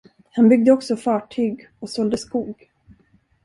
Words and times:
Han 0.31 0.49
byggde 0.49 0.71
också 0.71 0.97
fartyg 0.97 1.69
och 1.79 1.89
sålde 1.89 2.17
skog. 2.17 2.69